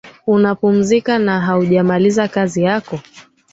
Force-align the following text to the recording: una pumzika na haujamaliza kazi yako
una 0.27 0.55
pumzika 0.55 1.19
na 1.19 1.41
haujamaliza 1.41 2.27
kazi 2.27 2.63
yako 2.63 2.99